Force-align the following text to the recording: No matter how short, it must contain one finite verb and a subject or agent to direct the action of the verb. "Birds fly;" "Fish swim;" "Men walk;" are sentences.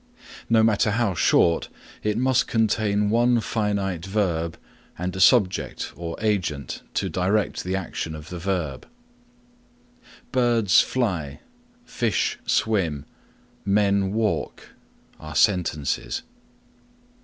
No 0.49 0.63
matter 0.63 0.89
how 0.89 1.13
short, 1.13 1.69
it 2.01 2.17
must 2.17 2.47
contain 2.47 3.11
one 3.11 3.39
finite 3.39 4.03
verb 4.03 4.57
and 4.97 5.15
a 5.15 5.19
subject 5.19 5.93
or 5.95 6.15
agent 6.19 6.81
to 6.95 7.07
direct 7.07 7.63
the 7.63 7.75
action 7.75 8.15
of 8.15 8.29
the 8.29 8.39
verb. 8.39 8.87
"Birds 10.31 10.81
fly;" 10.81 11.41
"Fish 11.85 12.39
swim;" 12.47 13.05
"Men 13.63 14.11
walk;" 14.11 14.69
are 15.19 15.35
sentences. 15.35 16.23